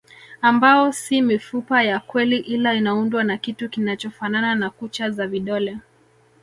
Ambao 0.41 0.91
si 0.91 1.21
mifupa 1.21 1.83
ya 1.83 1.99
kweli 1.99 2.37
ila 2.39 2.73
inaundwa 2.73 3.23
na 3.23 3.37
kitu 3.37 3.69
kinachofanana 3.69 4.55
na 4.55 4.69
kucha 4.69 5.09
za 5.09 5.27
vidole 5.27 5.77